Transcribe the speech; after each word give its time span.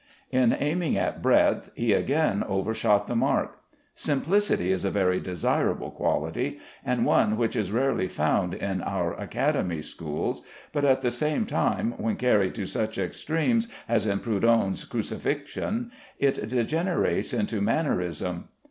In 0.31 0.51
aiming 0.59 0.97
at 0.97 1.21
breadth, 1.21 1.69
he 1.75 1.93
again 1.93 2.41
overshot 2.47 3.05
the 3.05 3.15
mark. 3.15 3.59
Simplicity 3.93 4.71
is 4.71 4.83
a 4.83 4.89
very 4.89 5.19
desirable 5.19 5.91
quality, 5.91 6.59
and 6.83 7.05
one 7.05 7.37
which 7.37 7.55
is 7.55 7.71
rarely 7.71 8.07
found 8.07 8.55
in 8.55 8.81
our 8.81 9.13
Academy 9.13 9.83
schools, 9.83 10.41
but 10.73 10.83
at 10.83 11.01
the 11.01 11.11
same 11.11 11.45
time, 11.45 11.93
when 11.97 12.15
carried 12.15 12.55
to 12.55 12.65
such 12.65 12.97
extremes 12.97 13.67
as 13.87 14.07
in 14.07 14.17
Prudhon's 14.21 14.85
"Crucifixion" 14.85 15.91
it 16.17 16.49
degenerates 16.49 17.31
into 17.31 17.61
mannerism. 17.61 18.49